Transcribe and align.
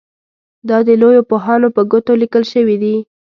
دا 0.69 0.77
د 0.87 0.89
لویو 1.01 1.27
پوهانو 1.29 1.67
په 1.75 1.81
ګوتو 1.91 2.13
لیکل 2.21 2.43
شوي 2.53 2.75
دي. 2.83 2.95